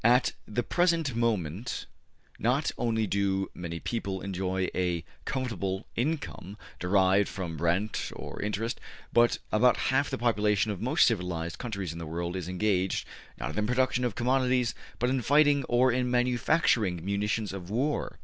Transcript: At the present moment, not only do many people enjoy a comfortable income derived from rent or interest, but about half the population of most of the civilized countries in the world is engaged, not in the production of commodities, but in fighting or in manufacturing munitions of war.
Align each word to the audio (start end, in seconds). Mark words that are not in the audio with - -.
At 0.03 0.31
the 0.47 0.63
present 0.63 1.15
moment, 1.15 1.85
not 2.39 2.71
only 2.75 3.05
do 3.05 3.51
many 3.53 3.79
people 3.79 4.21
enjoy 4.21 4.67
a 4.73 5.05
comfortable 5.25 5.85
income 5.95 6.57
derived 6.79 7.29
from 7.29 7.61
rent 7.61 8.11
or 8.15 8.41
interest, 8.41 8.81
but 9.13 9.37
about 9.51 9.77
half 9.93 10.09
the 10.09 10.17
population 10.17 10.71
of 10.71 10.81
most 10.81 11.01
of 11.11 11.19
the 11.19 11.21
civilized 11.21 11.59
countries 11.59 11.93
in 11.93 11.99
the 11.99 12.07
world 12.07 12.35
is 12.35 12.49
engaged, 12.49 13.07
not 13.37 13.51
in 13.51 13.55
the 13.55 13.61
production 13.71 14.03
of 14.03 14.15
commodities, 14.15 14.73
but 14.97 15.11
in 15.11 15.21
fighting 15.21 15.65
or 15.65 15.91
in 15.91 16.09
manufacturing 16.09 17.05
munitions 17.05 17.53
of 17.53 17.69
war. 17.69 18.17